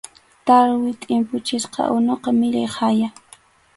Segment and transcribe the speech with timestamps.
[0.45, 3.09] Tarwi tʼimpuchisqa unuqa millay haya.